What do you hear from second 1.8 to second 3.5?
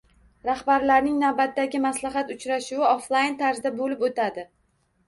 maslahat uchrashuvi oflayn